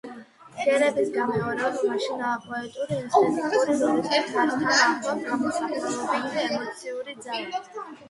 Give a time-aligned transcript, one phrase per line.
[0.53, 7.67] ბგერების გამეორება მაშინაა პოეტური, ესთეტიკური როდესაც მას თან ახლავს გამომსახველობითი ემოციური ძალა.